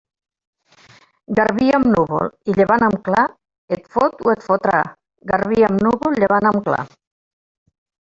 Garbí 1.39 1.67
amb 1.79 1.89
núvol 1.89 2.31
i 2.51 2.55
llevant 2.59 2.85
amb 2.87 2.97
clar, 3.09 3.25
et 3.77 3.85
fot 3.97 4.23
o 4.29 4.31
et 4.33 4.47
fotrà 4.47 4.79
Garbí 5.33 5.67
amb 5.69 5.85
núvol, 5.89 6.17
llevant 6.25 6.49
amb 6.53 6.63
clar. 6.71 6.81